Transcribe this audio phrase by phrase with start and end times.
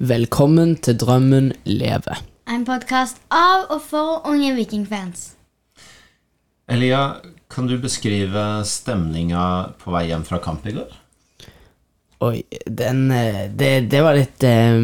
[0.00, 2.22] Velkommen til Drømmen lever.
[2.48, 5.34] En podkast av og for unge vikingfans.
[6.72, 7.18] Elia,
[7.52, 9.42] kan du beskrive stemninga
[9.76, 10.94] på vei hjem fra kamp i går?
[12.24, 14.80] Oi, den eh, Det, det var litt eh,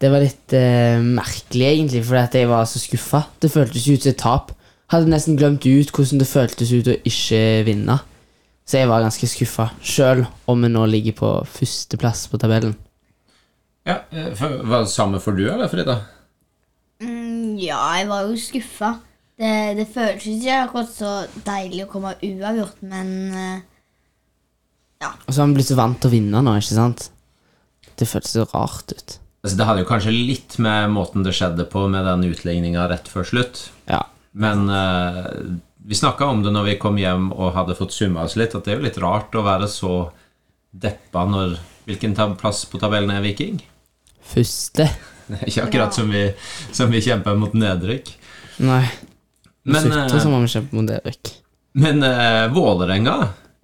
[0.00, 3.20] Det var litt eh, merkelig, egentlig, fordi jeg var så skuffa.
[3.36, 4.54] Det føltes ut som et tap.
[4.94, 7.98] Hadde nesten glemt ut hvordan det føltes ut å ikke vinne.
[8.64, 12.72] Så jeg var ganske skuffa, sjøl om vi nå ligger på førsteplass på tabellen.
[13.88, 15.98] Ja, eh, for, Var det samme for du, eller, Frida?
[17.02, 18.94] Mm, ja, jeg var jo skuffa.
[19.38, 21.12] Det, det føltes ikke akkurat så
[21.46, 23.08] deilig å komme uavgjort, men
[25.02, 25.10] ja.
[25.26, 27.08] Og så har vi blitt så vant til å vinne nå, ikke sant?
[27.98, 29.18] Det føltes så rart ut.
[29.42, 33.10] Altså, det hadde jo kanskje litt med måten det skjedde på, med den utligninga rett
[33.10, 33.64] før slutt.
[33.90, 34.04] Ja.
[34.38, 35.26] Men uh,
[35.82, 38.64] vi snakka om det når vi kom hjem og hadde fått summa oss litt, at
[38.64, 40.06] det er jo litt rart å være så
[40.70, 43.56] deppa når Hvilken plass på tabellen er Viking?
[45.32, 46.26] Det er ikke akkurat som, vi,
[46.74, 48.10] som vi kjemper mot nedrykk.
[48.66, 48.84] Nei.
[49.62, 51.32] Men, Men, eh, som om vi kjemper mot nedrykk.
[51.78, 53.16] Men uh, Vålerenga,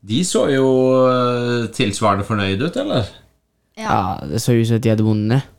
[0.08, 0.68] de så jo
[1.10, 3.10] eh, tilsvarende fornøyd ut, eller?
[3.76, 3.88] ja.
[3.88, 5.54] Ja, det så ut som at de hadde vunnet.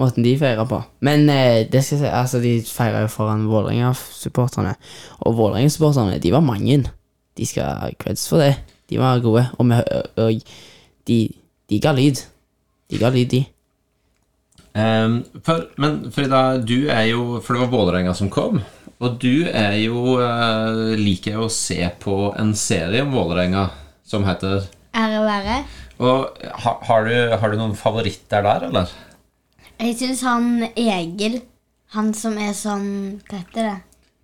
[0.00, 0.82] Måten de feira på.
[1.04, 4.74] Men uh, det skal jeg si, altså, de feira jo foran Vålerenga-supporterne.
[5.20, 6.82] Og Vålerenga-supporterne, de var mange.
[7.38, 8.54] De skal ha creds for det.
[8.90, 9.46] De var gode.
[9.58, 9.80] Og, vi,
[10.20, 10.52] og
[11.08, 11.18] de,
[11.70, 12.20] de ga lyd.
[12.90, 13.44] De ga lyd, de.
[14.78, 18.60] Ehm, for, men Frida, du er jo For det var Vålerenga som kom.
[19.00, 23.70] Og du er jo uh, liker jo å se på en serie om Vålerenga
[24.06, 25.60] som heter Ære være.
[26.02, 28.92] Og ha, har, du, har du noen favoritter der, eller?
[29.80, 31.38] Jeg syns han Egil,
[31.94, 32.88] han som er sånn
[33.28, 33.76] Hva heter det?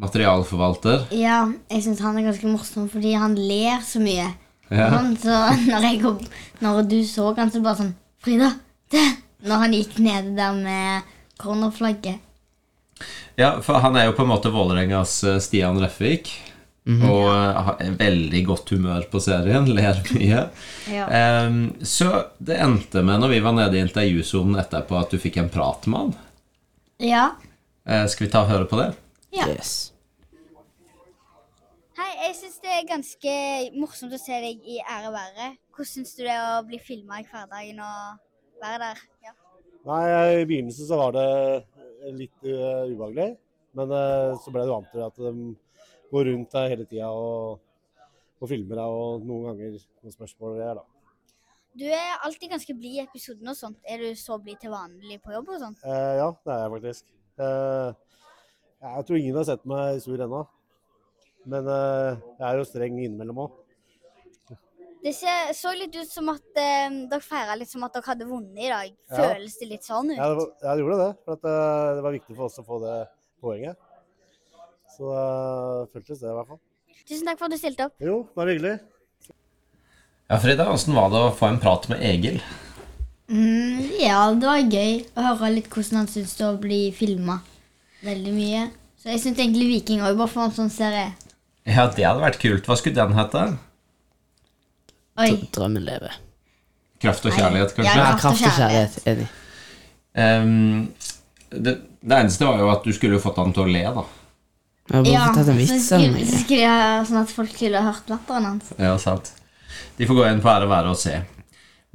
[0.03, 1.07] Materialforvalter.
[1.17, 4.27] Ja, jeg syns han er ganske morsom fordi han ler så mye.
[4.69, 4.91] Ja.
[4.93, 5.39] Han, så
[5.71, 6.17] når, jeg,
[6.61, 7.95] når du så han, så bare sånn
[8.27, 8.51] Frida,
[8.93, 9.07] det!
[9.45, 12.23] Når han gikk nede der med cornerflagget.
[13.37, 16.31] Ja, for han er jo på en måte Vålerengas eh, Stian Refvik.
[16.87, 20.45] Og eh, har veldig godt humør på serien, ler mye.
[20.93, 21.09] Ja.
[21.49, 25.41] um, så det endte med, når vi var nede i intervjusonen etterpå, at du fikk
[25.43, 26.17] en prat med han.
[27.13, 27.27] ja.
[27.87, 28.89] Uh, skal vi ta og høre på det?
[29.31, 29.45] Ja.
[29.47, 29.93] Yes.
[31.95, 33.35] Hei, jeg syns det er ganske
[33.79, 35.53] morsomt å se deg i Ære og være.
[35.71, 38.19] Hvordan syns du det er å bli filma i hverdagen og
[38.63, 39.03] være der?
[39.25, 39.33] Ja.
[39.87, 40.03] Nei,
[40.41, 41.27] I begynnelsen så var det
[42.17, 43.37] litt uh, ubehagelig.
[43.77, 45.33] Men uh, så ble du vant til at de
[46.13, 47.59] går rundt deg hele tida og,
[48.41, 50.87] og filmer deg, og noen ganger noen spørsmål og greier, da.
[51.77, 53.77] Du er alltid ganske blid i episoden og sånt.
[53.85, 55.83] Er du så blid til vanlig på jobb og sånt?
[55.85, 57.13] Uh, ja, det er jeg faktisk.
[58.87, 60.47] Jeg tror ingen har sett meg sur ennå.
[61.47, 63.59] Men jeg er jo streng innimellom òg.
[65.07, 68.27] Det ser, så litt ut som at eh, dere feira litt som at dere hadde
[68.27, 68.89] vunnet i dag.
[69.13, 69.17] Ja.
[69.21, 70.17] Føles det litt sånn ut?
[70.19, 71.11] Ja, det var- ja, det gjorde det.
[71.25, 72.97] For at, eh, det var viktig for oss å få det
[73.41, 73.77] poenget.
[74.97, 76.61] Så det føltes det, i hvert fall.
[77.07, 77.95] Tusen takk for at du stilte opp.
[78.03, 78.81] Jo, det var hyggelig.
[80.29, 82.41] Ja, Frida, åssen var det å få en prat med Egil?
[83.31, 87.41] Mm, ja, det var gøy å høre litt hvordan han syns det å bli filma
[88.03, 88.65] veldig mye.
[88.99, 91.13] Så jeg syns egentlig Viking òg bare for en sånn serie.
[91.67, 92.67] Ja, det hadde vært kult.
[92.67, 93.59] Hva skulle den hete?
[95.17, 95.33] Oi.
[95.55, 96.15] Drømmen lever.
[97.03, 97.93] Kraft og kjærlighet, kanskje?
[97.93, 98.99] Ja, Ja, kraft og kjærlighet.
[99.13, 99.27] Enig.
[100.17, 100.93] Um,
[101.51, 104.05] det, det eneste var jo at du skulle fått han til å le, da.
[104.87, 108.45] Jeg har tatt en så skulle, så skulle jeg sånn at folk skulle hørt latteren
[108.53, 108.69] hans.
[108.79, 109.33] Ja, sant.
[109.99, 111.17] De får gå inn på ære være og se.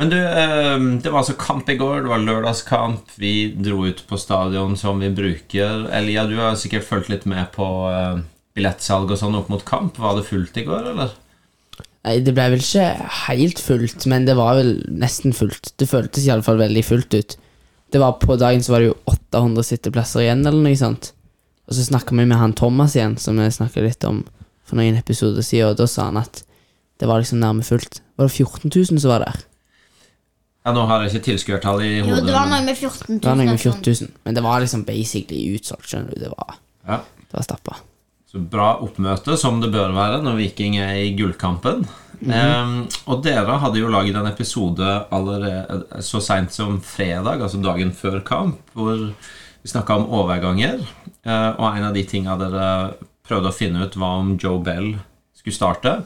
[0.01, 2.03] Men du, um, det var altså kamp i går.
[2.03, 3.13] Det var lørdagskamp.
[3.21, 5.85] Vi dro ut på stadion som vi bruker.
[5.93, 8.21] Elia, du har sikkert fulgt litt med på uh,
[8.57, 9.99] billettsalg og sånn opp mot kamp.
[10.01, 11.13] Var det fullt i går, eller?
[12.03, 12.85] Nei, det ble vel ikke
[13.27, 15.73] helt fullt, men det var vel nesten fullt.
[15.77, 17.35] Det føltes iallfall veldig fullt ut.
[17.93, 21.11] Det var På dagen så var det jo 800 sitteplasser igjen, eller noe sånt.
[21.69, 24.23] Og så snakka vi med han Thomas igjen, som vi snakka litt om
[24.65, 26.41] for noen episoder siden, og da sa han at
[27.01, 28.01] det var liksom nærme fullt.
[28.17, 29.39] Var det 14 000 som var der?
[30.65, 32.25] Ja, Nå har jeg ikke tilskuertall i Jo, hodet.
[32.29, 33.19] det var noe med 14 000.
[33.21, 33.77] Det var noe med sånn.
[33.81, 36.19] 14 000, men det var liksom basically utsolgt, skjønner du.
[36.25, 36.97] Det var, Ja.
[37.29, 37.77] det var stappa.
[38.31, 41.83] Så bra oppmøte, som det bør være når Viking er i gullkampen.
[42.21, 42.75] Ehm,
[43.09, 48.21] og dere hadde jo laget en episode allerede så seint som fredag, altså dagen før
[48.23, 49.09] kamp, hvor
[49.61, 50.83] vi snakka om overganger.
[51.25, 52.67] Uh, og en av de tinga dere
[53.27, 54.93] prøvde å finne ut, var om Joe Bell
[55.37, 55.97] skulle starte.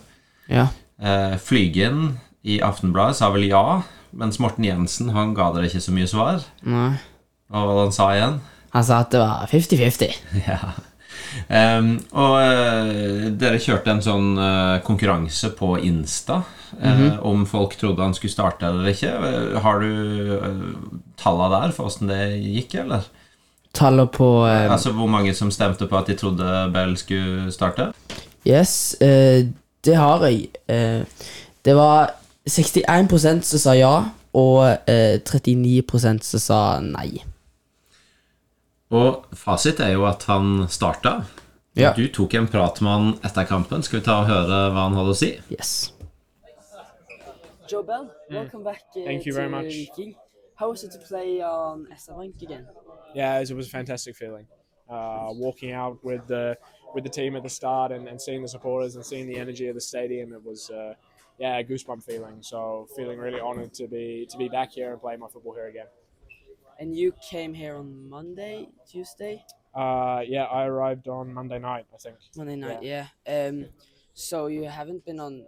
[0.51, 0.69] Ja.
[0.97, 3.81] Uh, Flygen i Aftenbladet sa vel ja,
[4.15, 6.43] mens Morten Jensen han ga dere ikke så mye svar.
[6.65, 6.95] Nei.
[7.51, 8.43] Og Hva var det han sa igjen?
[8.75, 10.19] Han sa at det var 50-50.
[10.49, 10.75] Ja.
[11.47, 16.41] Ehm, og uh, dere kjørte en sånn uh, konkurranse på Insta
[16.79, 19.13] eh, om folk trodde han skulle starte eller ikke.
[19.63, 19.91] Har du
[20.41, 20.65] uh,
[21.21, 23.07] talla der for åssen det gikk, eller?
[23.75, 27.89] Tallet på Altså hvor mange som stemte på at de trodde Bell skulle starte?
[28.47, 30.45] Yes, det har jeg.
[31.65, 32.13] Det var
[32.47, 33.95] 61% som sa ja,
[34.35, 37.23] og eh, 39% som sa nei.
[38.93, 41.23] Og fasit er jo at han starta.
[41.75, 41.93] Ja.
[41.97, 43.83] Du tok en prat med han etter kampen.
[43.83, 45.31] Skal vi ta og høre hva han hadde å si?
[45.51, 45.91] Yes.
[47.67, 49.73] Joe Bell, welcome back uh, Thank you very much.
[49.73, 50.13] Viking.
[50.55, 52.67] How was it to play on SR Bank again?
[53.15, 54.45] Yeah, it was a fantastic feeling.
[54.87, 56.55] Uh, walking out with the
[56.93, 59.67] with the team at the start and, and seeing the supporters and seeing the energy
[59.67, 60.93] of the stadium, it was uh,
[61.39, 62.37] yeah a goosebump feeling.
[62.41, 65.67] So feeling really honoured to be to be back here and play my football here
[65.67, 65.87] again.
[66.79, 71.97] And you came here on Monday, Tuesday, Uh, yeah, I arrived on Monday night, I
[71.97, 72.17] think.
[72.37, 72.81] Monday night.
[72.81, 73.07] Yeah.
[73.27, 73.67] Um,
[74.13, 75.45] so you haven't been on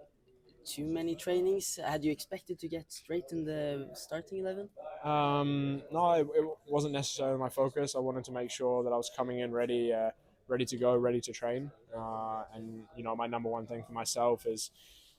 [0.66, 1.78] too many trainings.
[1.82, 4.68] Had you expected to get straight in the starting eleven?
[5.02, 7.94] Um, no, it, it wasn't necessarily my focus.
[7.94, 10.10] I wanted to make sure that I was coming in ready, uh,
[10.46, 11.70] ready to go, ready to train.
[11.96, 14.70] Uh, and you know, my number one thing for myself is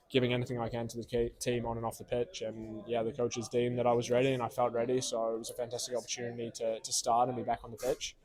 [0.10, 2.42] giving anything I can to the team on and off the pitch.
[2.42, 5.02] And yeah, the coaches deemed that I was ready, and I felt ready.
[5.02, 8.16] So it was a fantastic opportunity to, to start and be back on the pitch.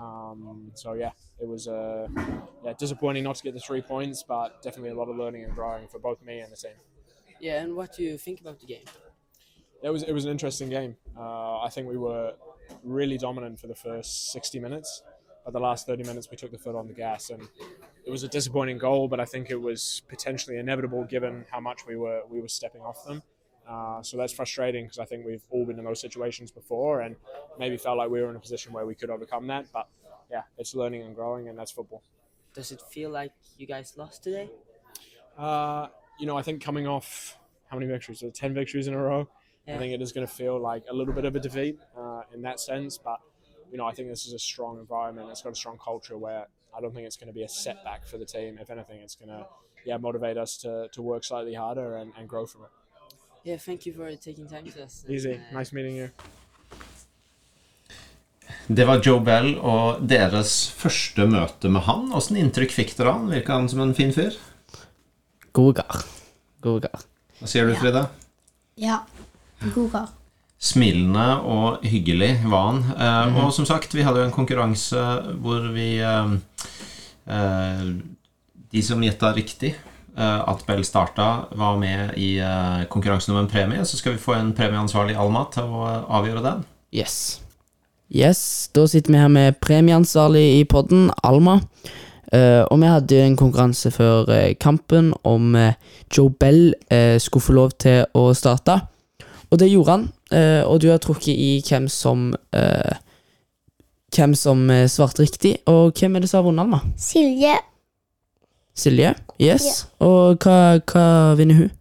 [0.00, 1.10] Um, so yeah,
[1.40, 2.08] it was uh,
[2.64, 5.54] yeah disappointing not to get the three points, but definitely a lot of learning and
[5.54, 6.72] growing for both me and the team.
[7.40, 7.62] Yeah.
[7.62, 8.84] And what do you think about the game?
[9.82, 10.96] It was it was an interesting game.
[11.16, 12.32] Uh, I think we were
[12.82, 15.02] really dominant for the first 60 minutes.
[15.44, 17.42] But the last 30 minutes, we took the foot on the gas, and
[18.04, 19.08] it was a disappointing goal.
[19.08, 22.80] But I think it was potentially inevitable given how much we were we were stepping
[22.80, 23.22] off them.
[23.68, 27.16] Uh, so that's frustrating because I think we've all been in those situations before, and
[27.58, 29.66] maybe felt like we were in a position where we could overcome that.
[29.72, 29.88] But
[30.30, 32.02] yeah, it's learning and growing, and that's football.
[32.54, 34.48] Does it feel like you guys lost today?
[35.36, 35.88] Uh,
[36.18, 37.38] you know, I think coming off
[37.68, 38.20] how many victories?
[38.20, 39.28] So 10 victories in a row.
[39.66, 39.74] Yeah.
[39.74, 42.22] I think it is going to feel like a little bit of a defeat uh,
[42.32, 42.98] in that sense.
[42.98, 43.18] But,
[43.74, 45.26] you know, I think this is a strong environment.
[45.32, 46.42] It's got a strong culture where
[46.76, 48.52] I don't think it's going to be a setback for the team.
[48.64, 49.42] If anything, it's going to
[49.84, 52.72] yeah, motivate us to, to work slightly harder and, and grow from it.
[53.48, 53.56] Yeah.
[53.58, 55.02] Thank you for taking time to us.
[55.04, 55.34] and, Easy.
[55.34, 56.10] uh, Nice meeting you.
[58.68, 62.06] Det var Joe Bell og deres første møte med han.
[62.16, 63.30] Åssen inntrykk fikk dere av han?
[63.34, 64.36] Virka han som en fin fyr?
[65.52, 66.04] God kar.
[66.64, 67.02] God kar.
[67.40, 67.80] Hva sier du, Ja.
[67.82, 68.04] Frida?
[68.80, 68.98] Ja.
[69.74, 70.08] God kar.
[70.64, 72.78] Smilende og hyggelig var han.
[72.96, 75.02] Eh, Og som sagt, vi hadde jo en konkurranse
[75.44, 76.36] hvor vi eh,
[77.28, 77.90] eh,
[78.72, 83.50] De som gjetta riktig eh, at Bell starta, var med i eh, konkurransen om en
[83.50, 83.84] premie.
[83.84, 86.64] Så skal vi få en premieansvarlig Alma til å avgjøre den.
[86.94, 87.40] Yes.
[88.14, 91.60] Yes, da sitter vi her med premieansvarlig i podden, Alma.
[92.34, 95.76] Uh, og vi hadde en konkurranse før uh, kampen om uh,
[96.10, 96.72] Joe Bell
[97.22, 98.80] skulle få lov til å starte.
[99.52, 100.06] Og det gjorde han.
[100.32, 102.94] Eh, og du har trukket i hvem som uh,
[104.14, 105.56] Hvem som eh, svarte riktig.
[105.66, 106.78] Og hvem er det som har vunnet, Alma?
[106.94, 107.56] Silje
[108.78, 109.10] Silje?
[109.42, 109.88] Yes.
[109.98, 111.06] Og hva, hva
[111.38, 111.72] vinner hun?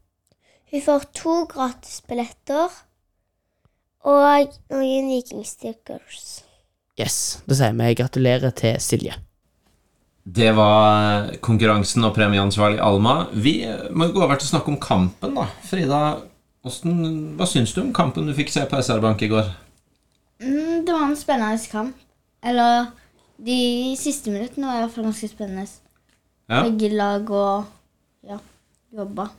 [0.74, 2.74] hun får to gratisbilletter
[4.10, 6.42] og noen vikingstickers.
[6.98, 7.44] Yes.
[7.46, 9.16] Da sier vi gratulerer til Silje.
[10.24, 13.28] Det var konkurransen og premieansvarlig Alma.
[13.34, 13.58] Vi
[13.92, 15.46] må gå over til å snakke om kampen, da.
[15.68, 16.02] Frida,
[16.64, 19.52] hvordan, hva syns du om kampen du fikk se på SR Bank i går?
[20.44, 21.96] Mm, det var en spennende kamp.
[22.44, 22.92] Eller
[23.38, 25.68] de siste minuttene var i hvert fall ganske spennende.
[26.50, 26.64] Ja.
[26.64, 27.66] Begge lag og
[28.28, 28.40] ja,
[28.96, 29.30] jobba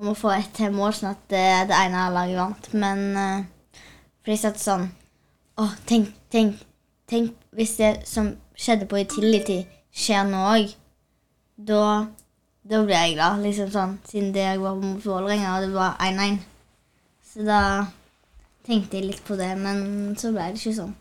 [0.00, 2.68] om å få ett til mål, sånn at det, det ene laget vant.
[2.72, 3.80] Men uh,
[4.20, 4.88] for de satt sånn
[5.60, 6.60] Å, tenk, tenk,
[7.10, 9.58] tenk hvis det som skjedde på Utility,
[9.92, 10.70] skjer nå òg.
[11.68, 11.82] Da,
[12.70, 15.96] da blir jeg glad, liksom sånn, siden det jeg var mot Vålerenga, og det var
[16.06, 16.36] 1-1.
[17.26, 17.62] Så da
[18.66, 20.92] tenkte jeg litt på det, men så ble det ikke sånn.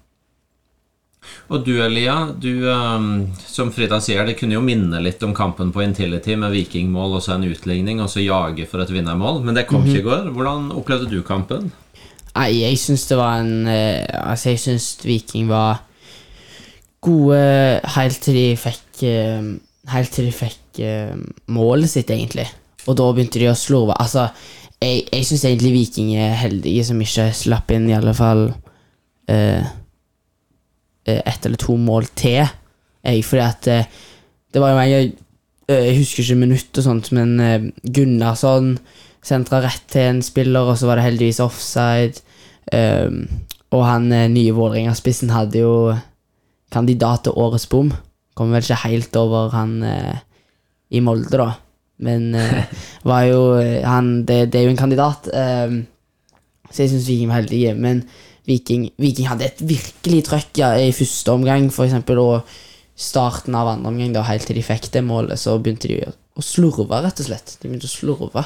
[1.52, 3.10] Og du Elia, du, ehm,
[3.44, 7.24] som Frida sier, det kunne jo minne litt om kampen på Intility med vikingmål og
[7.26, 10.32] så en utligning, og så jage for et vinnermål, men det kom ikke i går.
[10.34, 11.70] Hvordan opplevde du kampen?
[12.36, 15.82] Nei, jeg syns det var en eh, Altså, jeg syns Viking var
[17.04, 17.42] gode
[17.96, 19.50] helt til de fikk eh,
[19.90, 21.16] Helt til de fikk uh,
[21.52, 22.48] målet sitt, egentlig.
[22.88, 23.98] Og da begynte de å slurve.
[24.00, 24.30] Altså,
[24.80, 28.46] jeg, jeg syns egentlig Viking er heldige som ikke slapp inn i alle fall
[31.10, 32.48] eh, ett eller to mål til.
[33.04, 34.00] Jeg, fordi at uh,
[34.54, 35.14] det var jo eh,
[35.70, 38.74] Jeg husker ikke minutt og sånt, men uh, Gunnarsson
[39.24, 42.24] sentra rett til en spiller, og så var det heldigvis offside.
[42.72, 43.28] Um,
[43.76, 45.74] og han nye Vålerenga-spissen hadde jo
[46.74, 47.92] kandidat til årets bom.
[48.40, 50.22] Kom vel ikke helt over han eh,
[50.96, 51.52] i Molde, da.
[52.00, 52.64] Men eh,
[53.10, 55.28] var jo eh, han det, det er jo en kandidat.
[55.28, 55.78] Eh,
[56.70, 57.76] så jeg syns Viking var heldige.
[57.76, 58.04] Men
[58.50, 62.56] Viking, Viking hadde et virkelig trøkk ja, i første omgang, for eksempel, og
[63.00, 66.16] starten av andre omgang, da, helt til de fikk det målet, så begynte de å,
[66.40, 67.56] å slurve, rett og slett.
[67.60, 68.44] De begynte å slurve.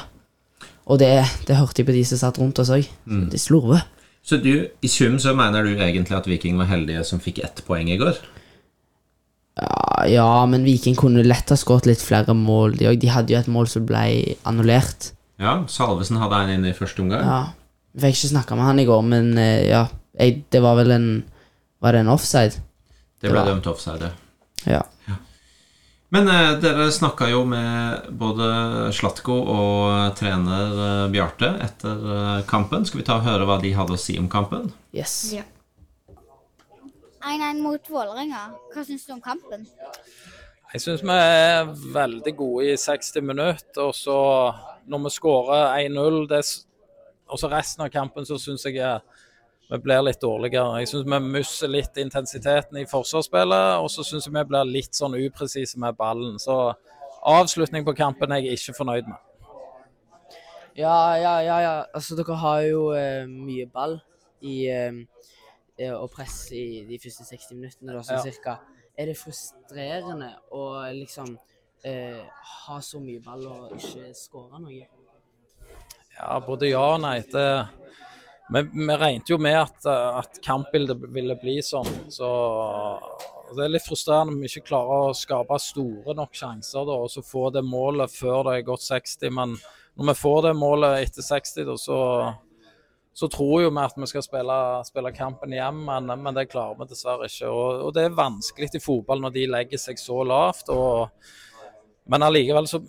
[0.84, 1.14] Og det,
[1.48, 2.86] det hørte jeg på de som satt rundt oss òg.
[3.32, 3.86] De slurver.
[4.24, 7.64] Så du, i sum så mener du egentlig at Viking var heldige som fikk ett
[7.66, 8.20] poeng i går?
[9.60, 12.74] Ja, ja, men Viking kunne lett ha skåret litt flere mål.
[12.80, 14.06] De, de hadde jo et mål som ble
[14.48, 15.12] annullert.
[15.42, 17.22] Ja, Salvesen hadde en inn i første omgang.
[17.26, 17.42] Ja,
[17.94, 19.84] Vi fikk ikke snakka med han i går, men eh, ja,
[20.18, 21.08] jeg, det var vel en
[21.84, 22.58] Var det en offside?
[23.20, 24.10] Det ble det dømt offside.
[24.66, 24.82] Ja.
[26.14, 28.46] Men eh, dere snakka jo med både
[28.94, 32.86] Slatko og trener eh, Bjarte etter eh, kampen.
[32.86, 34.68] Skal vi ta og høre hva de hadde å si om kampen?
[34.94, 35.16] Yes.
[35.34, 35.42] Ja.
[37.24, 38.44] 1-1 mot Vålerenga.
[38.74, 39.64] Hva syns du om kampen?
[40.74, 43.82] Jeg syns vi er veldig gode i 60 minutter.
[43.84, 44.16] Og så
[44.90, 46.64] når vi skårer 1-0
[47.32, 49.00] Og så resten av kampen så syns jeg
[49.70, 50.80] vi blir litt dårligere.
[50.82, 53.80] Jeg syns vi mister litt intensiteten i forsvarsspillet.
[53.80, 56.36] Og så syns jeg vi blir litt sånn upresise med ballen.
[56.38, 56.74] Så
[57.24, 59.22] avslutning på kampen er jeg ikke fornøyd med.
[60.76, 61.74] Ja, ja, ja, ja.
[61.94, 64.00] Altså, dere har jo eh, mye ball
[64.42, 65.04] i eh,
[65.78, 68.24] eh, press i de første 60 minuttene, da, sånn Ja.
[68.30, 68.58] cirka.
[68.96, 71.36] Er det frustrerende å liksom
[71.84, 72.22] eh,
[72.66, 74.86] ha så mye ball og ikke skåre noe?
[76.14, 77.18] Ja, både ja og nei.
[77.26, 77.46] Det,
[78.54, 81.90] vi, vi regnet jo med at, at kampbildet ville bli sånn.
[82.12, 82.28] Så
[83.54, 87.10] det er litt frustrerende om vi ikke klarer å skape store nok sjanser da, og
[87.12, 89.34] så få det målet før det er gått 60.
[89.34, 89.56] Men
[89.98, 91.98] når vi får det målet etter 60, da, så,
[93.14, 96.78] så tror jo vi at vi skal spille, spille kampen hjem, men, men det klarer
[96.80, 97.50] vi dessverre ikke.
[97.50, 100.72] Og, og det er vanskelig i fotball når de legger seg så lavt.
[100.74, 101.30] Og,
[102.10, 102.82] men allikevel så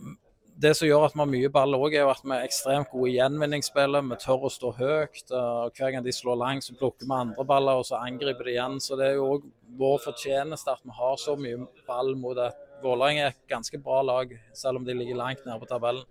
[0.56, 2.90] det som gjør at vi har mye ball òg, er jo at vi er ekstremt
[2.90, 4.08] gode i gjenvinningsspillet.
[4.10, 5.26] Vi tør å stå høyt.
[5.36, 8.56] og Hver gang de slår langt, så plukker vi andre baller, og så angriper de
[8.56, 8.80] igjen.
[8.84, 12.62] Så det er jo òg vår fortjeneste at vi har så mye ball mot et
[12.84, 16.04] Vålerenga er et ganske bra lag, selv om de ligger langt nede på tabellen.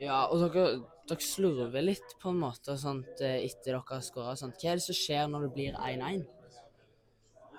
[0.00, 0.78] Ja, og dere,
[1.08, 4.36] dere slurver litt på en måte sånt, eh, etter dere har skåra.
[4.36, 6.24] Hva er det som skjer når det blir 1-1?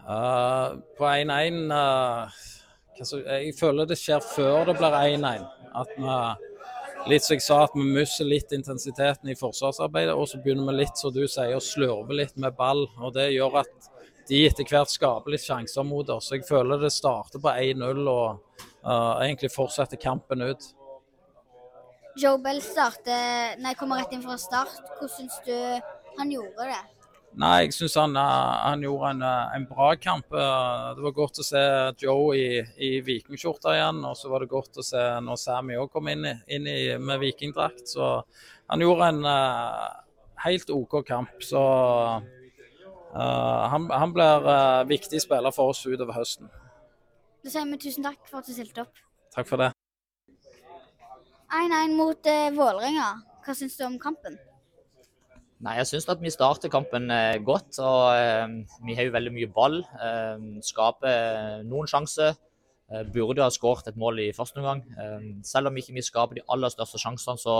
[0.03, 2.27] Uh, på 1-1 uh,
[2.99, 5.45] Jeg føler det skjer før det blir 1-1.
[5.73, 6.17] At vi
[7.03, 10.77] Litt som jeg sa, at vi mister litt intensiteten i forsvarsarbeidet, og så begynner vi
[10.77, 12.85] litt, som du sier, å slurve litt med ball.
[12.95, 13.89] og Det gjør at
[14.29, 16.31] de etter hvert skaper litt sjanser mot oss.
[16.31, 20.69] Jeg føler det starter på 1-0 og uh, egentlig fortsetter kampen ut.
[22.19, 24.75] Joe Bell starter, nei, kommer rett inn fra start.
[24.99, 25.55] Hvordan syns du
[26.19, 26.81] han gjorde det?
[27.41, 30.25] Nei, jeg syns han, eh, han gjorde en, eh, en bra kamp.
[30.31, 31.63] Eh, Det var godt å se
[31.97, 34.05] Joe i, i vikingskjorta igjen.
[34.05, 36.97] Og så var det godt å se når Sammy òg kom inn, i, inn i,
[36.97, 37.87] med vikingdrakt.
[37.89, 38.21] Så
[38.69, 39.89] han gjorde en uh,
[40.45, 41.41] helt OK kamp.
[41.41, 41.57] Så
[43.17, 46.51] uh, han, han blir uh, viktig spiller for oss utover høsten.
[47.43, 49.01] Da sier vi tusen takk for at du stilte opp.
[49.33, 49.73] Takk for det.
[51.53, 53.11] 1-1 mot eh, Vålerenga.
[53.45, 54.39] Hva syns du om kampen?
[55.63, 57.77] Nei, jeg syns at vi starter kampen eh, godt.
[57.79, 58.55] og eh,
[58.87, 59.77] Vi har jo veldig mye ball.
[59.83, 62.33] Eh, skaper noen sjanser.
[62.89, 64.81] Eh, burde ha skåret et mål i første omgang.
[64.97, 67.55] Eh, selv om ikke vi skaper de aller største sjansene, så,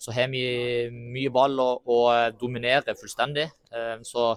[0.00, 0.42] så har vi
[0.90, 3.50] mye ball og, og dominerer fullstendig.
[3.76, 4.32] Eh, så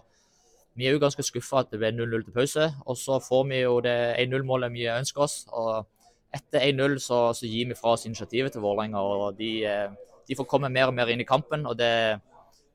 [0.75, 2.69] vi er jo ganske skuffa at det ble 0-0 til pause.
[2.85, 5.45] Og så får vi jo det 1-0-målet vi ønsker oss.
[5.55, 5.87] og
[6.35, 9.01] etter 1-0 så, så gir vi fra oss initiativet til Vålerenga.
[9.01, 9.89] og de, eh,
[10.27, 11.65] de får komme mer og mer inn i kampen.
[11.65, 12.21] og det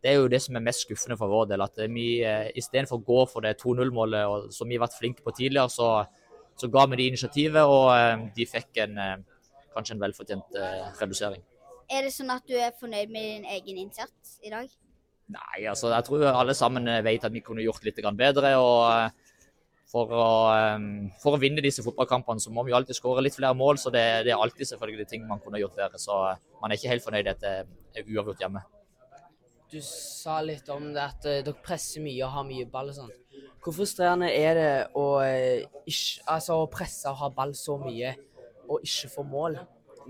[0.00, 1.61] det er jo det som er mest skuffende for vår del.
[1.61, 5.35] At vi eh, istedenfor å gå for det 2-0-målet som vi har vært flinke på
[5.37, 6.07] tidligere, så,
[6.57, 8.97] så ga vi de initiativet, og eh, de fikk en,
[9.75, 10.57] kanskje en velfortjent
[11.02, 11.45] redusering.
[11.93, 14.73] Er det sånn at du er fornøyd med din egen innsats i dag?
[15.37, 18.57] Nei, altså jeg tror alle sammen vet at vi kunne gjort litt bedre.
[18.57, 19.12] og
[19.90, 23.56] for å, eh, for å vinne disse fotballkampene så må vi alltid skåre litt flere
[23.59, 25.99] mål, så det, det er alltid selvfølgelig ting man kunne gjort bedre.
[25.99, 27.56] Så eh, man er ikke helt fornøyd at det
[27.99, 28.62] er uavgjort hjemme.
[29.70, 32.97] Du sa litt om det at eh, dere presser mye og har mye ball og
[32.97, 33.18] sånt.
[33.62, 38.16] Hvor frustrerende er det å, eh, ikke, altså, å presse og ha ball så mye
[38.66, 39.61] og ikke få mål?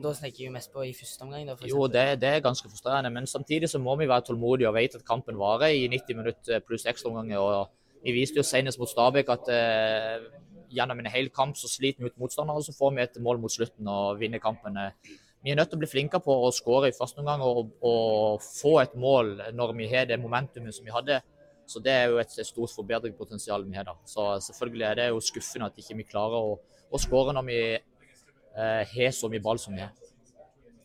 [0.00, 1.50] Da snakker jeg mest på i første omgang.
[1.50, 4.78] Da, Jo, det, det er ganske frustrerende, men samtidig så må vi være tålmodige og
[4.78, 7.68] vite at kampen varer i 90 minutter pluss ekstraomganger.
[8.04, 10.28] Vi viste jo senest mot Stabæk at eh,
[10.72, 13.40] gjennom en hel kamp så sliter vi ut motstandere, og så får vi et mål
[13.42, 14.76] mot slutten og vinner kampen.
[14.76, 17.70] Eh, Vi er nødt til å bli flinkere på å skåre i første omgang og,
[17.80, 21.22] og få et mål når vi har det momentumet som vi hadde
[21.66, 23.94] Så det er jo et stort forbedringspotensial vi har da.
[24.04, 26.58] Så selvfølgelig er det jo skuffende at ikke vi klarer å,
[26.90, 29.94] å skåre når vi eh, har så mye ball som vi har.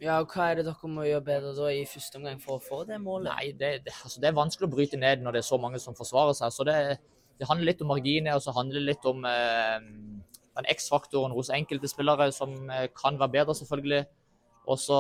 [0.04, 2.64] Ja, og Hva er det dere må gjøre bedre da i første omgang for å
[2.64, 3.30] få det målet?
[3.32, 5.80] Nei, det, det, altså det er vanskelig å bryte ned når det er så mange
[5.80, 6.52] som forsvarer seg.
[6.52, 6.76] Så det,
[7.40, 9.78] det handler litt om marginer, og så handler det litt om eh,
[10.60, 14.04] den X-faktoren hos enkelte spillere som eh, kan være bedre, selvfølgelig.
[14.66, 15.00] Og så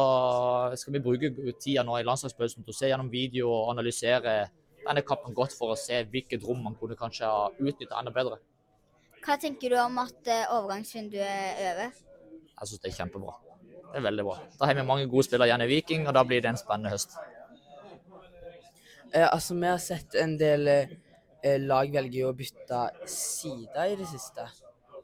[0.77, 4.43] skal vi bruke tida nå i landslagspausen til å se gjennom video og analysere
[4.85, 8.37] denne kampen godt for å se hvilket rom man kunne kanskje ha utnytta enda bedre.
[9.25, 12.03] Hva tenker du om at eh, overgangsvinduet er over?
[12.45, 13.39] Jeg syns det er kjempebra.
[13.95, 14.33] Det er veldig bra.
[14.59, 16.91] Da har vi mange gode spillere igjen i Viking, og da blir det en spennende
[16.91, 17.13] høst.
[19.13, 20.89] Eh, altså, Vi har sett en del eh,
[21.63, 24.49] lag velge å bytte side i det siste.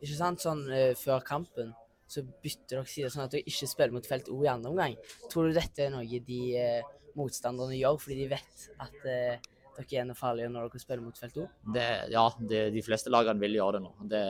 [0.01, 0.43] Ikke sant?
[0.43, 1.71] Sånn eh, før kampen
[2.11, 4.99] så bytter dere side, sånn at dere ikke spiller mot felt O i andre omgang.
[5.31, 10.01] Tror du dette er noe de eh, motstanderne gjør fordi de vet at eh, dere
[10.01, 11.47] er noe farligere når dere spiller mot felt O?
[11.79, 13.93] Det, ja, det, de fleste lagene vil gjøre det nå.
[14.11, 14.25] Det,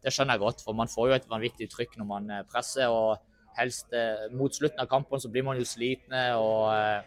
[0.00, 2.88] det skjønner jeg godt, for man får jo et vanvittig trykk når man eh, presser.
[2.88, 3.28] og
[3.58, 7.00] helst eh, Mot slutten av kampen så blir man jo slitne, og eh,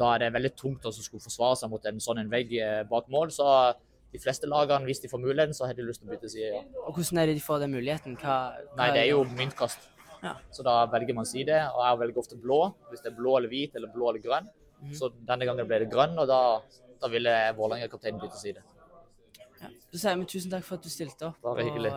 [0.00, 2.82] da er det veldig tungt å skulle forsvare seg mot en sånn en vegg eh,
[2.90, 3.32] bak mål.
[3.34, 3.46] Så
[4.10, 6.50] de fleste lagene, hvis de får muligheten, så har de lyst til å bytte side.
[6.56, 6.64] ja.
[6.84, 8.18] Og hvordan er det de får den muligheten?
[8.18, 8.36] Hva,
[8.72, 9.88] hva Nei, det er jo myntkast.
[10.20, 10.34] Ja.
[10.52, 12.60] Så da velger man side, og jeg velger ofte blå.
[12.90, 14.50] Hvis det er blå eller hvit eller blå eller grønn.
[14.80, 14.92] Mm.
[14.96, 16.42] Så denne gangen ble det grønn, og da,
[17.00, 18.64] da ville Vålerenga-kapteinen bytte side.
[19.90, 21.40] Så sier vi tusen takk for at du stilte opp.
[21.44, 21.92] Bare hyggelig.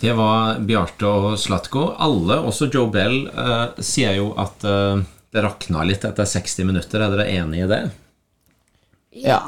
[0.00, 1.86] Det var Bjarte og Slatko.
[2.04, 7.00] Alle, også Joe Bell, eh, sier jo at eh, det rakna litt etter 60 minutter.
[7.00, 7.80] Er dere enig i det?
[9.24, 9.40] Ja.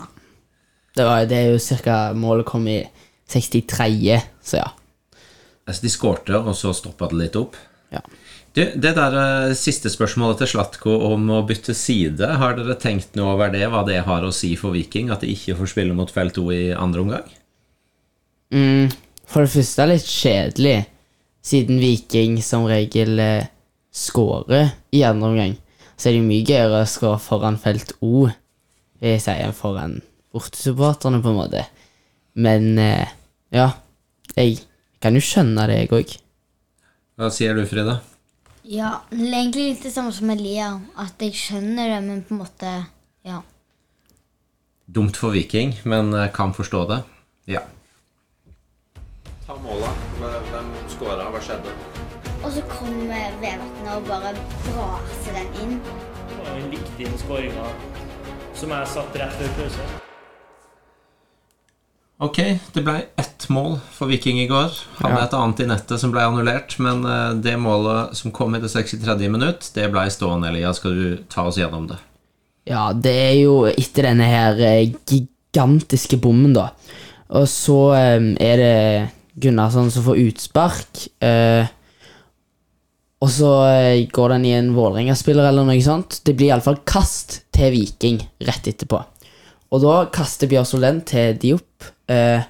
[0.97, 2.81] Det, var, det er jo cirka Målet kom i
[3.28, 4.71] 63., så ja.
[5.69, 7.59] Altså, de skårte, og så stoppa det litt opp.
[7.93, 8.00] Ja.
[8.57, 13.12] Du, det der eh, siste spørsmålet til Slatko om å bytte side, har dere tenkt
[13.21, 13.67] noe over det?
[13.69, 15.12] Hva det har å si for Viking?
[15.12, 17.37] At de ikke får spille mot felt 2 i andre omgang?
[18.57, 18.88] Mm,
[19.29, 20.77] for det første er det litt kjedelig,
[21.49, 23.49] siden Viking som regel eh,
[23.95, 25.57] scorer i andre omgang.
[25.99, 28.29] Så er det mye gøyere å score foran felt O,
[28.99, 29.99] vil jeg si, foran
[30.35, 31.64] bortesupporterne, på en måte.
[32.38, 33.11] Men eh,
[33.55, 33.71] ja,
[34.37, 34.61] jeg
[35.03, 36.14] kan jo skjønne det, jeg òg.
[37.19, 37.99] Hva sier du, Frida?
[38.69, 40.75] Ja, det er egentlig litt det samme som Elia.
[41.01, 42.75] At jeg skjønner det, men på en måte
[43.27, 43.43] Ja.
[44.88, 47.03] Dumt for Viking, men eh, kan forstå det.
[47.51, 47.64] Ja.
[49.49, 49.91] Ta måla.
[50.21, 51.29] Hvem skåra?
[51.33, 51.73] Hva skjedde?
[52.45, 54.35] Og så kom Vevatnet og bare
[54.67, 55.79] braser den inn.
[56.29, 57.71] Det var en viktig skåringa
[58.59, 59.87] som jeg satt rett før pause.
[62.29, 62.39] Ok,
[62.75, 64.75] det ble ett mål for Viking i går.
[64.99, 65.25] Hadde Ja.
[65.25, 68.69] et annet i nettet som ble annullert, men eh, det målet som kom i det
[68.71, 69.29] 63.
[69.31, 70.73] minutt, det ble stående, Elia.
[70.75, 71.99] Skal du ta oss gjennom det?
[72.67, 76.73] Ja, det er jo etter denne her eh, gigantiske bommen, da.
[77.31, 81.05] Og så eh, er det Gunnarsson som får utspark.
[81.24, 81.68] Eh,
[83.18, 86.20] og så eh, går den i en Vålerenga-spiller eller noe sånt.
[86.27, 89.01] Det blir iallfall kast til Viking rett etterpå.
[89.74, 92.44] Og da kaster Bjør Solen til Diop, eh,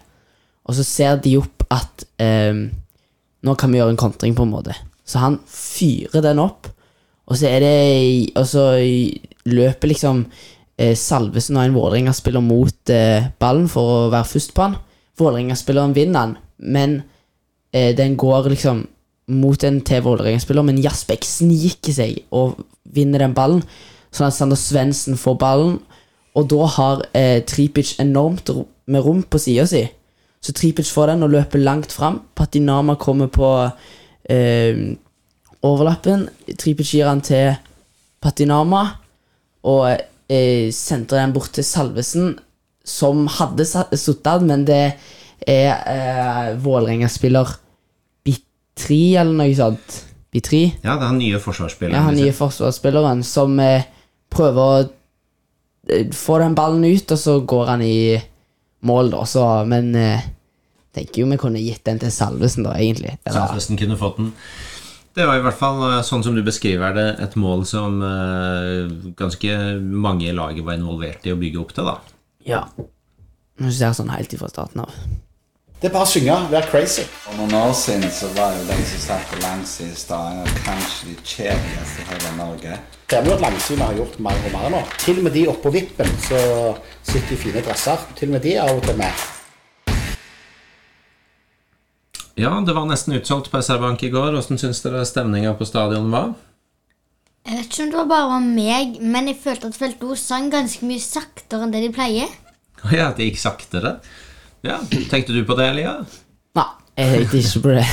[0.69, 2.69] og så ser Diop at eh,
[3.43, 4.77] nå kan vi gjøre en kontring, på en måte.
[5.09, 6.69] Så han fyrer den opp,
[7.29, 8.63] og så er det Og så
[9.49, 10.23] løper liksom
[10.79, 14.79] eh, Salvesen og en Vålerenga-spiller mot eh, ballen for å være først på han.
[15.19, 17.03] Vålerenga-spilleren vinner han, men
[17.73, 18.87] eh, den går liksom
[19.29, 23.63] mot en til Vålerenga-spiller, men Jasbekk sniker seg og vinner den ballen,
[24.15, 25.77] sånn at Sander Svendsen får ballen,
[26.39, 28.51] og da har eh, Tripic enormt
[28.89, 29.83] med rom på sida si.
[30.41, 32.21] Så Tripic får den og løper langt fram.
[32.39, 33.49] Patinama kommer på
[34.31, 34.85] eh,
[35.67, 36.29] overlappen.
[36.55, 37.57] Tripic gir han til
[38.23, 38.85] Patinama,
[39.67, 42.37] og eh, sentrer den bort til Salvesen,
[42.89, 44.95] som hadde sittet men det
[45.47, 47.55] er eh, Vålerenga-spiller
[48.27, 49.99] Bitri, eller noe sånt.
[50.33, 50.65] Bitri?
[50.83, 51.97] Ja, det er han nye forsvarsspilleren.
[51.97, 52.45] Ja, han nye liksom.
[52.45, 53.87] forsvarsspilleren som eh,
[54.33, 54.81] prøver å
[55.89, 58.01] eh, få den ballen ut, og så går han i
[58.89, 59.23] mål, da.
[59.27, 60.27] Så, men eh,
[60.95, 63.17] tenker jo vi kunne gitt den til Salvesen, da, egentlig.
[63.23, 64.35] Eller, Salvesen kunne fått den.
[65.19, 68.93] Det var i hvert fall, eh, sånn som du beskriver det, et mål som eh,
[69.19, 71.99] ganske mange i laget var involvert i å bygge opp til, da.
[72.47, 72.63] ja.
[73.59, 74.93] Nå ser jeg sånn helt ifra starten av.
[75.79, 77.05] Det er bare å synge, være crazy.
[77.23, 81.15] For noen år siden så var jo de som satt på langsiden i kanskje de
[81.23, 82.79] kjedeligste i hele Norge.
[83.07, 84.81] Det er jo at langsynet har gjort mer og mer nå.
[84.99, 86.43] Til og med de oppå vippen så
[87.07, 88.03] sitter i fine dresser.
[88.19, 89.25] Til og med de er av og til med.
[92.43, 94.35] Ja, det var nesten utsolgt på SR Bank i går.
[94.35, 96.35] Hvordan syns dere stemninga på stadion var?
[97.47, 100.51] Jeg vet ikke om det var bare var meg, men jeg følte at Felto sang
[100.51, 102.41] ganske mye saktere enn det de pleier.
[102.83, 104.01] Å ja, at det gikk saktere?
[104.67, 105.95] Ja, Tenkte du på det, Elia?
[106.59, 106.67] Nei,
[106.99, 107.87] jeg tenkte ikke på det.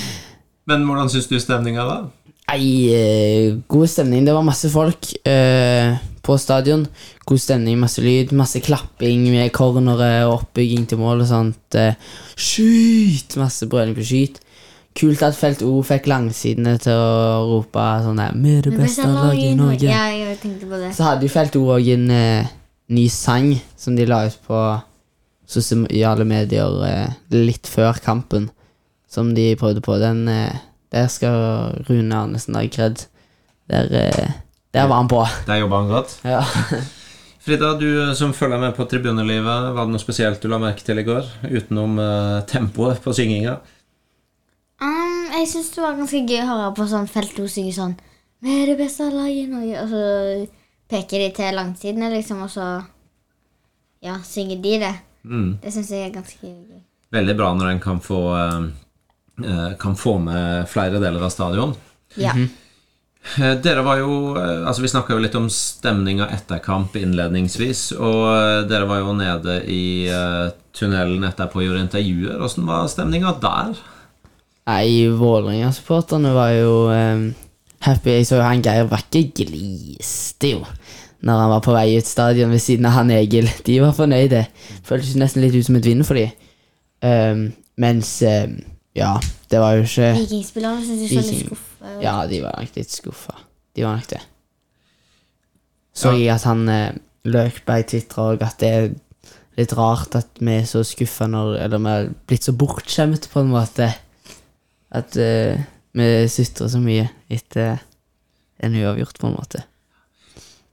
[0.68, 2.04] Men hvordan syns du stemninga var?
[2.50, 4.26] Nei, eh, god stemning.
[4.26, 6.84] Det var masse folk eh, på stadion.
[7.24, 11.78] God stemning, masse lyd, masse klapping med cornere og oppbygging til mål og sånt.
[11.80, 11.96] Eh,
[12.36, 13.38] skyt!
[13.40, 14.40] Masse brøling på skyt.
[14.94, 19.08] Kult at Felt O fikk langsidene til å rope sånn der Vi er det beste
[19.10, 19.88] laget i Norge.
[19.90, 20.92] Ja, jeg tenkte på det.
[20.94, 22.52] Så hadde jo Felt O òg en uh,
[22.94, 24.60] ny sang som de la ut på
[25.54, 28.50] sosiale medier eh, litt før kampen,
[29.10, 29.98] som de prøvde på.
[30.02, 30.62] Den eh,
[30.94, 33.06] Der skal Rune Arnesen ha kred.
[33.70, 34.34] Der, eh,
[34.74, 35.24] der var han på.
[35.48, 36.18] Der jobba han godt.
[36.24, 36.44] Ja.
[37.44, 40.96] Frida, du som følger med på tribunelivet, var det noe spesielt du la merke til
[40.96, 41.26] i går?
[41.44, 43.58] Utenom eh, tempoet på synginga?
[44.80, 47.92] Um, jeg syns det var ganske gøy å høre på sånn Felt O synge sånn
[48.42, 49.82] Vi er det beste laget i Norge.
[49.84, 50.04] Og så
[50.90, 52.68] peker de til langsidene, liksom, og så
[54.04, 54.94] ja, synger de det.
[55.24, 55.58] Mm.
[55.62, 56.82] Det syns jeg er ganske gøy.
[57.14, 58.66] Veldig bra når en kan få, eh,
[59.44, 61.74] eh, kan få med flere deler av stadion.
[62.16, 62.34] Ja.
[62.34, 67.92] Eh, Dere var jo Altså Vi snakka jo litt om stemninga etter kamp innledningsvis.
[67.96, 70.10] Og dere var jo nede i
[70.76, 72.42] tunnelen etterpå og gjorde intervjuer.
[72.44, 73.74] Åssen var stemninga der?
[74.64, 77.34] Nei, Vålerenga-supporterne var jo um,
[77.84, 78.10] happy.
[78.18, 80.62] Jeg så jo han Geir Bakke gliste jo
[81.24, 83.48] når han var på vei ut stadion ved siden av han Egil.
[83.66, 84.44] De var fornøyde.
[84.84, 86.34] Føltes nesten litt ut som et vinner for dem.
[87.04, 87.46] Um,
[87.80, 88.58] mens um,
[88.96, 89.16] Ja,
[89.50, 91.94] det var jo ikke Vikingspillerne syns jeg så litt skuffa.
[92.00, 93.34] Ja, de var nok litt skuffa.
[93.74, 94.20] De var nok det.
[95.94, 98.88] Så jeg at han eh, Løkberg tvitra òg at det er
[99.58, 103.44] litt rart at vi er så skuffa når Eller vi er blitt så bortskjemt, på
[103.44, 103.90] en måte.
[104.94, 105.62] At eh,
[105.94, 107.78] vi sutrer så mye etter
[108.64, 109.62] en uavgjort, på en måte.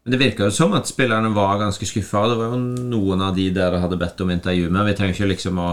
[0.03, 2.23] Men Det virka jo som at spillerne var ganske skuffa.
[2.31, 2.59] Det var jo
[2.89, 4.87] noen av de dere hadde bedt om intervju med.
[4.89, 5.69] Vi trenger ikke liksom å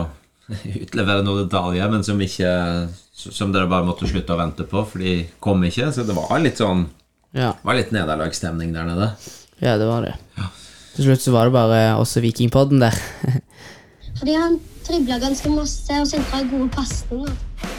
[0.85, 2.53] utlevere noen detaljer, men som ikke
[3.19, 5.89] Som dere bare måtte slutte å vente på, for de kom ikke.
[5.93, 6.87] Så det var litt sånn
[7.35, 7.51] Ja.
[7.57, 9.09] Det var litt nederlagsstemning der nede.
[9.59, 10.15] Ja, det var det.
[10.95, 12.97] Til slutt så var det bare oss og Vikingpodden der.
[14.21, 17.35] Fordi han tribla ganske masse og sentra gode pasninger.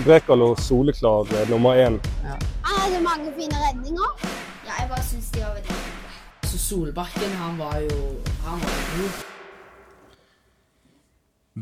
[0.05, 1.97] Brekalo soleklar eh, nummer én.
[2.25, 4.27] Er hadde mange fine redninger.
[4.67, 5.88] Ja, jeg bare syns de var veldig
[6.69, 7.99] Solbakken, han var jo
[8.45, 9.21] Han var jo god.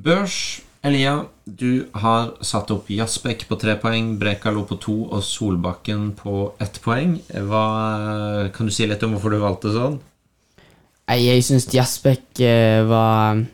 [0.04, 0.40] Børs,
[0.84, 1.14] Elia,
[1.46, 6.82] du har satt opp Jasbekk på tre poeng, Brekalo på to og Solbakken på ett
[6.84, 7.14] poeng.
[7.32, 7.64] Hva,
[8.52, 9.96] kan du si litt om hvorfor du valgte sånn?
[11.08, 13.46] Nei, jeg syns Jasbekk eh, var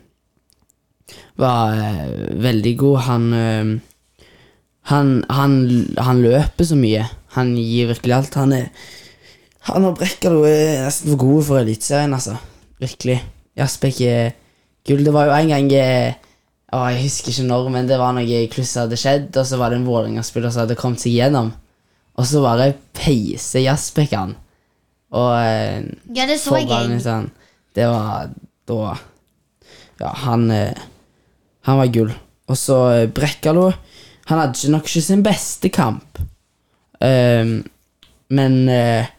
[1.38, 2.18] Var eh,
[2.50, 3.00] veldig god.
[3.12, 4.26] Han, eh,
[4.90, 5.56] han Han
[6.10, 7.06] Han løper så mye.
[7.38, 8.42] Han gir virkelig alt.
[8.42, 8.70] Han er
[9.70, 12.36] Han og Brekkalo er nesten for gode for Eliteserien, altså.
[12.84, 13.22] Virkelig.
[13.58, 14.34] Jasbekk er
[14.88, 15.04] gull.
[15.06, 16.16] Det var jo en gang eh,
[16.74, 19.72] å, Jeg husker ikke når, men det var noe kluss hadde skjedd, og så var
[19.72, 21.54] det en Vålerenga-spiller som hadde kommet seg gjennom.
[22.20, 24.36] Og så bare peiser Jasbekk han.
[25.14, 25.80] Og eh,
[26.18, 27.30] Ja, det så jeg sånn,
[27.76, 28.32] Det var
[28.68, 28.96] da
[30.02, 30.80] Ja, han eh,
[31.70, 32.14] Han var gull.
[32.50, 33.68] Og så eh, Brekkalo
[34.32, 36.18] Han hadde nok ikke sin beste kamp.
[37.00, 37.62] um,
[38.34, 39.10] men eh,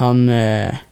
[0.00, 0.82] han eh,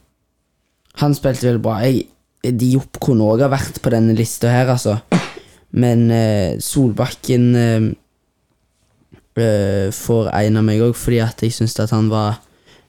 [1.01, 1.79] Han spilte veldig bra.
[1.83, 2.07] Jeg,
[2.55, 4.99] Diop kunne òg ha vært på denne lista her, altså.
[5.75, 7.87] Men eh, Solbakken eh,
[9.41, 12.37] eh, får en av meg òg, fordi at jeg syns at han var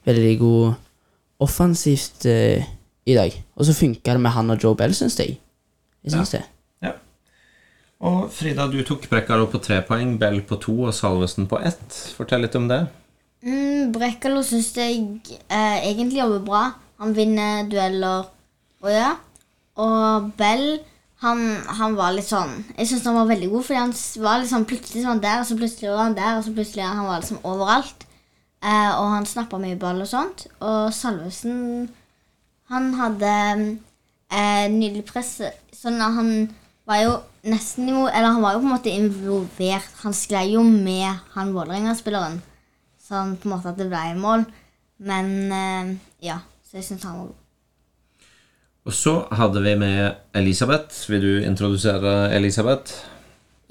[0.07, 2.63] veldig god offensivt eh,
[3.07, 3.33] i dag.
[3.57, 5.35] Og så funka det med han og Joe Bell, syns jeg.
[6.05, 6.45] Jeg syns det.
[8.05, 11.95] Og Frida, du tok Brekkalo på tre poeng, Bell på to og Salvesen på ett.
[12.17, 12.83] Fortell litt om det.
[13.45, 16.63] Mm, Brekkalo syns jeg eh, egentlig jobber bra.
[17.01, 18.29] Han vinner dueller
[18.81, 19.13] og ja.
[19.77, 20.79] Og Bell,
[21.21, 21.43] han,
[21.77, 25.05] han var litt sånn Jeg syns han var veldig god, fordi han var sånn plutselig
[25.05, 28.07] han der, og så plutselig var han der, og så plutselig han var liksom overalt.
[28.65, 30.47] Eh, og han snappa mye ball og sånt.
[30.65, 31.89] Og Salvesen,
[32.73, 33.33] han hadde
[34.33, 35.35] eh, nydelig press.
[35.77, 36.31] Sånn at han
[36.87, 37.15] var jo
[37.47, 39.93] nesten imot Eller han var jo på en måte involvert.
[40.01, 42.41] Han sklei jo med han Vålerenga-spilleren.
[43.07, 44.43] Sånn på en måte at det ble mål.
[45.07, 45.91] Men eh,
[46.27, 47.43] ja, så jeg syns han var god.
[48.87, 51.09] Og så hadde vi med Elisabeth.
[51.11, 52.93] Vil du introdusere Elisabeth?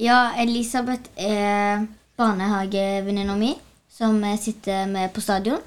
[0.01, 1.87] Ja, Elisabeth er
[2.21, 3.55] barnehagevenninna mi,
[3.89, 5.61] som jeg sitter med på stadion.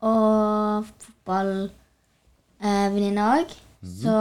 [0.00, 3.46] Og fotballvenninne òg.
[3.84, 4.16] Så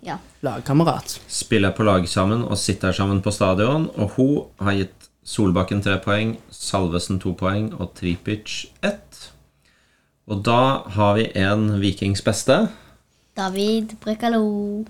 [0.00, 0.16] ja.
[0.40, 1.20] Lagkamerat.
[1.28, 3.90] Spiller på lag sammen og sitter sammen på stadion.
[3.96, 4.95] Og hun har gitt
[5.26, 9.32] Solbakken tre poeng, Salvesen to poeng og Tripic ett.
[10.30, 12.68] Og da har vi en Vikings beste.
[13.34, 14.84] David Brekalo.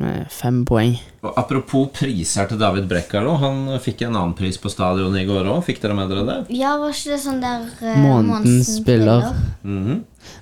[0.00, 0.94] Med fem poeng.
[1.20, 3.34] Og apropos priser til David Brekkalo.
[3.42, 5.58] Han fikk en annen pris på stadion i går òg.
[5.66, 6.36] Fikk dere med dere det?
[6.56, 9.26] Ja, var ikke det sånn der uh, Månedens spiller.
[9.60, 9.98] Mhm.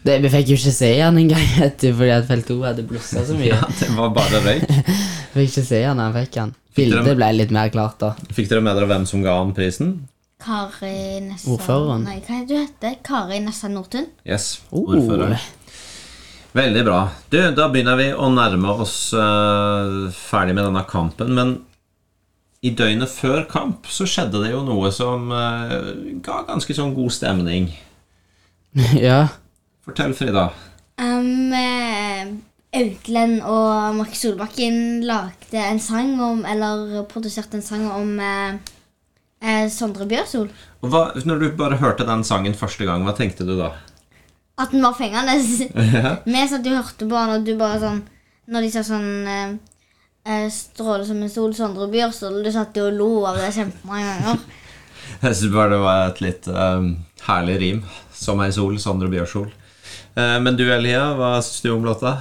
[0.07, 3.25] det, vi fikk jo ikke se han engang etter fordi at felt 2 hadde blussa
[3.27, 3.51] så mye.
[3.57, 4.69] Ja, det var bare røyk.
[4.69, 6.55] Vi fikk ikke se han da han fikk han.
[6.79, 8.13] Fikk dere- ble litt mer klart da.
[8.31, 9.97] Fikk dere med dere hvem som ga han prisen?
[10.39, 12.05] Kari Nessa Ordføreren.
[12.07, 14.07] Nei, hva heter du Kari Nessa Nordtun.
[14.23, 14.87] Yes, Oh.
[16.57, 17.01] Veldig bra.
[17.29, 21.35] Du, da begynner vi å nærme oss uh, ferdig med denne kampen.
[21.37, 21.59] Men
[22.65, 25.93] i døgnet før kamp så skjedde det jo noe som uh,
[26.25, 27.69] ga ganske sånn god stemning.
[29.09, 29.27] ja.
[29.85, 30.49] Fortell, Frida.
[30.99, 32.33] Um, eh,
[33.47, 38.59] og Mark Solbakken lagde en sang om Eller produserte en sang om uh,
[39.41, 40.51] eh, Sondre Bjørsol.
[40.83, 43.73] Hva, når du bare hørte den sangen første gang, hva tenkte du da?
[44.59, 45.35] At den var fengende.
[45.95, 46.17] Ja.
[46.27, 48.01] Vi satt og hørte på den, og du bare sånn
[48.51, 49.53] Når de sa sånn eh,
[50.27, 54.09] eh, Stråle som en sol, Sondre Bjørsol Du satt jo og lo av det kjempemange
[54.09, 54.43] ganger.
[55.23, 56.89] Jeg synes bare det var et litt um,
[57.29, 57.79] herlig rim.
[58.15, 59.49] Som ei sol, Sondre Bjørsol.
[60.19, 62.17] Uh, men du, Elia, hva syns du om låta?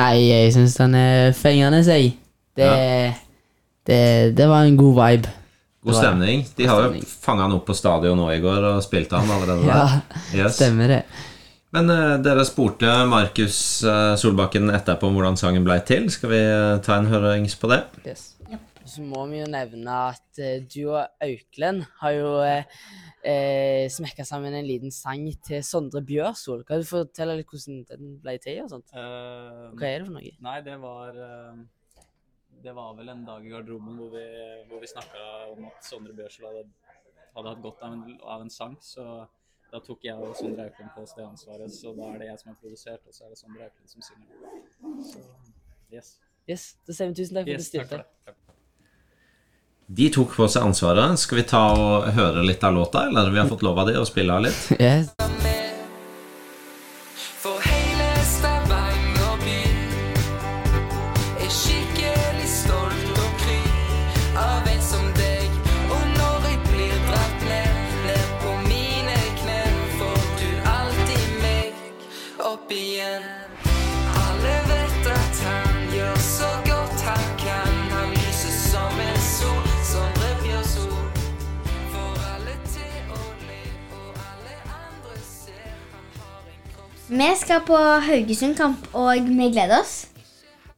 [0.00, 2.12] Nei, jeg syns den er fengende, jeg.
[2.56, 2.68] Det,
[3.88, 3.98] det,
[4.38, 5.32] det var en god vibe.
[5.82, 6.44] God stemning.
[6.56, 9.66] De har jo fanga han opp på stadion nå i går og spilte han allerede
[9.66, 9.98] der.
[10.32, 10.56] Ja, Yes.
[10.60, 11.00] stemmer det.
[11.72, 13.56] Men eh, dere spurte Markus
[13.88, 16.10] eh, Solbakken etterpå om hvordan sangen blei til.
[16.12, 17.86] Skal vi eh, ta en hørings på det?
[18.04, 18.32] Yes.
[18.84, 24.56] Så må vi jo nevne at eh, du og Auklend har jo uh, smekka sammen
[24.58, 26.64] en liten sang til Sondre Bjørsol.
[26.68, 28.64] Kan du fortelle litt hvordan den ble til?
[28.64, 28.92] og sånt?
[28.92, 30.32] Hva er det for noe?
[30.44, 31.62] Nei, det var uh,
[32.62, 34.26] Det var vel en dag i garderoben hvor vi,
[34.68, 36.66] hvor vi snakka om at Sondre Bjørsol hadde,
[37.38, 38.76] hadde hatt godt av en, av en sang.
[38.82, 39.06] Så
[39.72, 41.72] da tok jeg og Sondre Auklund på oss det ansvaret.
[41.72, 44.04] Så da er det jeg som har produsert, og så er det Sondre Auklund som
[44.04, 44.28] synger.
[45.08, 45.22] Så
[45.92, 46.14] yes.
[46.50, 48.36] Yes, Da sier vi tusen takk for Yes, at du stilte.
[50.02, 51.18] De tok på seg ansvaret.
[51.20, 53.32] Skal vi ta og høre litt av låta, eller?
[53.32, 54.68] Vi har fått lov av de å spille av litt.
[54.82, 55.51] Yes.
[87.42, 90.06] Skal på Haugesund-kamp, og vi gleder oss.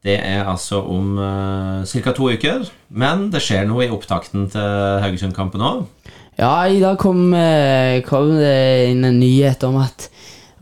[0.05, 2.13] Det er altså om uh, ca.
[2.13, 2.65] to uker.
[2.93, 5.85] Men det skjer noe i opptakten til Haugesund-kampen òg.
[6.39, 10.09] Ja, i dag kom, eh, kom det inn en nyhet om at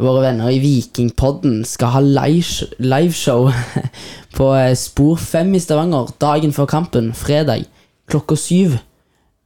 [0.03, 3.49] våre venner i Vikingpodden skal ha liveshow
[4.37, 7.65] på eh, Spor 5 i Stavanger dagen før kampen, fredag
[8.11, 8.77] klokka syv.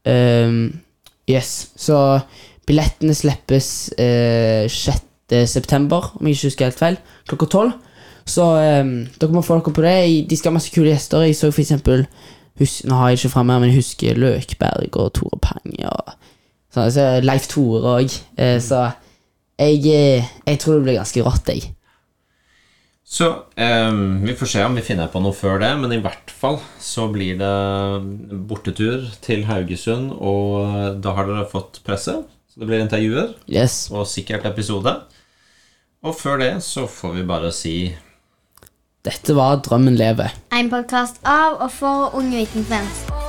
[0.06, 0.80] Um,
[1.30, 2.20] yes, så
[2.66, 5.05] billettene slippes uh, 6.
[5.46, 6.96] september, om jeg ikke husker helt feil,
[7.28, 7.72] klokka tolv.
[8.26, 9.96] Så um, dere må få dere på det.
[10.30, 11.22] De skal ha masse kule gjester.
[11.26, 12.06] Jeg så for eksempel
[12.58, 16.14] hus, Nå har jeg ikke framme her, men jeg husker Løkberg og Tore Pang og
[16.74, 18.16] sånn, så Leif Tore òg.
[18.40, 18.88] Eh, så
[19.60, 21.72] jeg, eh, jeg tror det blir ganske rått, jeg.
[23.06, 26.32] Så um, vi får se om vi finner på noe før det, men i hvert
[26.34, 27.52] fall så blir det
[28.48, 32.16] bortetur til Haugesund, og da har dere fått presse.
[32.50, 33.84] Så det blir intervjuer Yes.
[33.94, 34.96] og sikkert episode.
[36.04, 37.76] Og før det så får vi bare si
[39.06, 40.34] Dette var Drømmen lever.
[40.52, 43.25] En podkast av og for Unge Vikingfans.